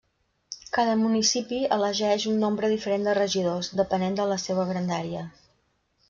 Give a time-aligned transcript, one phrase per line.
[0.75, 5.27] Cada municipi elegeix un nombre diferent de regidors, depenent de la seua grandària.